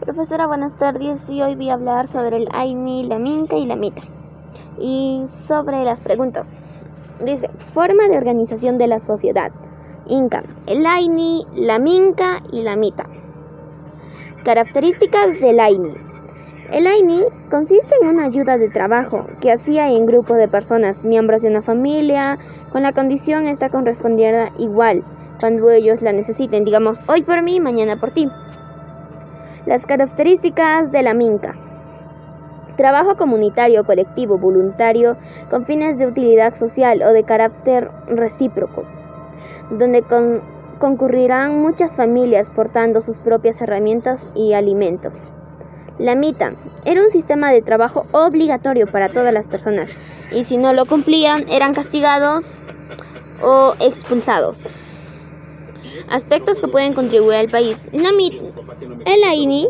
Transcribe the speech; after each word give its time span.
Profesora, 0.00 0.46
buenas 0.46 0.76
tardes. 0.76 1.28
Y 1.28 1.42
hoy 1.42 1.56
voy 1.56 1.70
a 1.70 1.74
hablar 1.74 2.06
sobre 2.06 2.36
el 2.36 2.48
AINI, 2.52 3.08
la 3.08 3.18
MINCA 3.18 3.56
y 3.56 3.66
la 3.66 3.74
MITA. 3.74 4.02
Y 4.78 5.24
sobre 5.46 5.84
las 5.84 6.00
preguntas. 6.00 6.48
Dice, 7.24 7.50
forma 7.74 8.06
de 8.08 8.16
organización 8.16 8.78
de 8.78 8.86
la 8.86 9.00
sociedad. 9.00 9.50
Inca, 10.06 10.44
el 10.66 10.86
AINI, 10.86 11.46
la 11.56 11.80
MINCA 11.80 12.42
y 12.52 12.62
la 12.62 12.76
MITA. 12.76 13.06
Características 14.44 15.40
del 15.40 15.58
AINI. 15.58 15.94
El 16.70 16.86
AINI 16.86 17.24
consiste 17.50 17.96
en 18.00 18.08
una 18.08 18.26
ayuda 18.26 18.56
de 18.56 18.68
trabajo 18.68 19.26
que 19.40 19.50
hacía 19.50 19.90
en 19.90 20.06
grupo 20.06 20.34
de 20.34 20.46
personas, 20.46 21.04
miembros 21.04 21.42
de 21.42 21.48
una 21.48 21.62
familia, 21.62 22.38
con 22.70 22.82
la 22.82 22.92
condición 22.92 23.48
esta 23.48 23.68
correspondiera 23.68 24.52
igual 24.58 25.02
cuando 25.40 25.70
ellos 25.70 26.02
la 26.02 26.12
necesiten, 26.12 26.64
digamos, 26.64 27.04
hoy 27.08 27.22
por 27.22 27.42
mí, 27.42 27.60
mañana 27.60 27.96
por 27.96 28.12
ti. 28.12 28.28
Las 29.68 29.84
características 29.84 30.90
de 30.92 31.02
la 31.02 31.12
MINCA. 31.12 31.54
Trabajo 32.78 33.18
comunitario, 33.18 33.84
colectivo, 33.84 34.38
voluntario, 34.38 35.18
con 35.50 35.66
fines 35.66 35.98
de 35.98 36.06
utilidad 36.06 36.54
social 36.54 37.02
o 37.02 37.12
de 37.12 37.24
carácter 37.24 37.90
recíproco, 38.06 38.86
donde 39.68 40.02
concurrirán 40.78 41.60
muchas 41.60 41.94
familias 41.94 42.48
portando 42.48 43.02
sus 43.02 43.18
propias 43.18 43.60
herramientas 43.60 44.26
y 44.34 44.54
alimento. 44.54 45.12
La 45.98 46.14
MITA 46.14 46.54
era 46.86 47.02
un 47.02 47.10
sistema 47.10 47.52
de 47.52 47.60
trabajo 47.60 48.06
obligatorio 48.12 48.86
para 48.86 49.10
todas 49.10 49.34
las 49.34 49.46
personas 49.46 49.90
y 50.32 50.44
si 50.44 50.56
no 50.56 50.72
lo 50.72 50.86
cumplían 50.86 51.46
eran 51.50 51.74
castigados 51.74 52.54
o 53.42 53.74
expulsados. 53.80 54.66
Aspectos 56.10 56.60
que 56.60 56.68
pueden 56.68 56.94
contribuir 56.94 57.34
al 57.34 57.48
país. 57.48 57.84
El 57.92 59.24
AINI, 59.24 59.68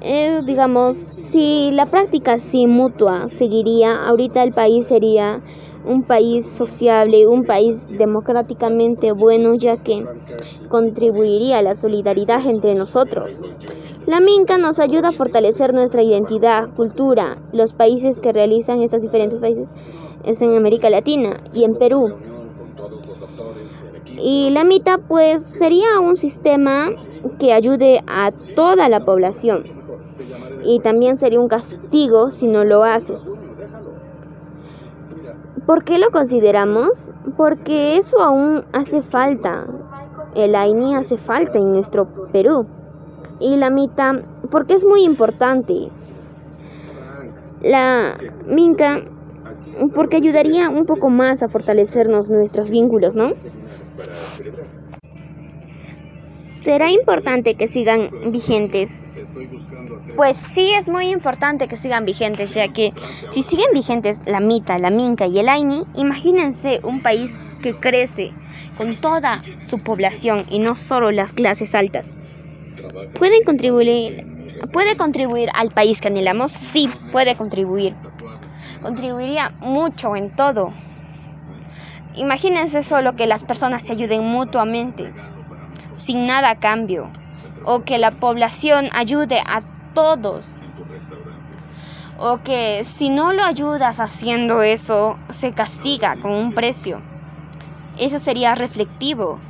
eh, 0.00 0.40
digamos, 0.44 0.96
si 0.96 1.70
la 1.72 1.86
práctica 1.86 2.38
sí 2.38 2.66
mutua 2.66 3.28
seguiría, 3.28 4.06
ahorita 4.06 4.42
el 4.42 4.52
país 4.52 4.86
sería 4.86 5.42
un 5.84 6.02
país 6.02 6.46
sociable, 6.46 7.26
un 7.26 7.44
país 7.44 7.88
democráticamente 7.88 9.12
bueno, 9.12 9.54
ya 9.54 9.76
que 9.78 10.04
contribuiría 10.68 11.58
a 11.58 11.62
la 11.62 11.74
solidaridad 11.74 12.44
entre 12.46 12.74
nosotros. 12.74 13.40
La 14.06 14.20
Minca 14.20 14.56
nos 14.58 14.78
ayuda 14.78 15.08
a 15.08 15.12
fortalecer 15.12 15.74
nuestra 15.74 16.02
identidad, 16.02 16.70
cultura. 16.74 17.38
Los 17.52 17.74
países 17.74 18.20
que 18.20 18.32
realizan 18.32 18.82
estos 18.82 19.02
diferentes 19.02 19.40
países 19.40 19.68
es 20.24 20.40
en 20.40 20.56
América 20.56 20.88
Latina 20.90 21.42
y 21.52 21.64
en 21.64 21.74
Perú. 21.74 22.14
Y 24.20 24.50
la 24.50 24.64
MITA 24.64 24.98
pues 24.98 25.42
sería 25.42 26.00
un 26.00 26.16
sistema 26.16 26.88
que 27.38 27.52
ayude 27.52 28.02
a 28.06 28.32
toda 28.56 28.88
la 28.88 29.04
población. 29.04 29.64
Y 30.64 30.80
también 30.80 31.18
sería 31.18 31.40
un 31.40 31.48
castigo 31.48 32.30
si 32.30 32.46
no 32.46 32.64
lo 32.64 32.82
haces. 32.82 33.30
¿Por 35.66 35.84
qué 35.84 35.98
lo 35.98 36.10
consideramos? 36.10 37.10
Porque 37.36 37.96
eso 37.96 38.20
aún 38.22 38.64
hace 38.72 39.02
falta. 39.02 39.66
El 40.34 40.54
AINI 40.54 40.94
hace 40.94 41.16
falta 41.16 41.58
en 41.58 41.72
nuestro 41.72 42.06
Perú. 42.32 42.66
Y 43.38 43.56
la 43.56 43.70
MITA, 43.70 44.22
porque 44.50 44.74
es 44.74 44.84
muy 44.84 45.02
importante. 45.02 45.90
La 47.62 48.16
MINCA, 48.46 49.02
porque 49.94 50.16
ayudaría 50.16 50.68
un 50.68 50.86
poco 50.86 51.10
más 51.10 51.42
a 51.42 51.48
fortalecernos 51.48 52.28
nuestros 52.28 52.70
vínculos, 52.70 53.14
¿no? 53.14 53.32
¿Será 56.62 56.90
importante 56.90 57.54
que 57.54 57.68
sigan 57.68 58.10
vigentes? 58.30 59.06
Pues 60.16 60.36
sí, 60.36 60.72
es 60.78 60.88
muy 60.88 61.10
importante 61.10 61.68
que 61.68 61.76
sigan 61.76 62.04
vigentes, 62.04 62.52
ya 62.52 62.68
que 62.68 62.92
si 63.30 63.42
siguen 63.42 63.68
vigentes 63.72 64.26
la 64.26 64.40
MITA, 64.40 64.78
la 64.78 64.90
MINCA 64.90 65.26
y 65.28 65.38
el 65.38 65.48
AINI, 65.48 65.84
imagínense 65.94 66.80
un 66.82 67.00
país 67.00 67.38
que 67.62 67.74
crece 67.74 68.34
con 68.76 68.96
toda 68.96 69.42
su 69.66 69.78
población 69.78 70.44
y 70.50 70.58
no 70.58 70.74
solo 70.74 71.10
las 71.10 71.32
clases 71.32 71.74
altas. 71.74 72.16
¿Pueden 73.14 73.42
contribuir, 73.44 74.26
¿Puede 74.72 74.96
contribuir 74.96 75.48
al 75.54 75.70
país 75.70 76.00
que 76.00 76.08
anhelamos? 76.08 76.52
Sí, 76.52 76.88
puede 77.12 77.36
contribuir. 77.36 77.96
Contribuiría 78.80 79.52
mucho 79.60 80.16
en 80.16 80.30
todo. 80.30 80.72
Imagínense 82.14 82.82
solo 82.82 83.14
que 83.14 83.26
las 83.26 83.44
personas 83.44 83.84
se 83.84 83.92
ayuden 83.92 84.24
mutuamente 84.24 85.12
sin 85.94 86.26
nada 86.26 86.54
cambio, 86.54 87.12
o 87.64 87.82
que 87.82 87.98
la 87.98 88.10
población 88.10 88.88
ayude 88.92 89.42
a 89.46 89.62
todos, 89.92 90.56
o 92.16 92.38
que 92.38 92.84
si 92.84 93.10
no 93.10 93.32
lo 93.32 93.44
ayudas 93.44 94.00
haciendo 94.00 94.62
eso, 94.62 95.18
se 95.30 95.52
castiga 95.52 96.16
con 96.16 96.32
un 96.32 96.52
precio. 96.52 97.02
Eso 97.98 98.18
sería 98.18 98.54
reflectivo, 98.54 99.40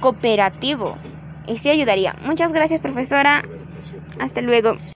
cooperativo, 0.00 0.98
y 1.46 1.58
sí 1.58 1.70
ayudaría. 1.70 2.14
Muchas 2.24 2.52
gracias, 2.52 2.80
profesora. 2.80 3.44
Hasta 4.18 4.40
luego. 4.40 4.78